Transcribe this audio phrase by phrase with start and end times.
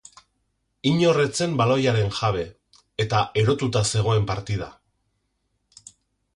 [0.91, 2.47] Inor ez zen baloiaren jabe
[3.05, 4.75] eta erotuta zegoen partida.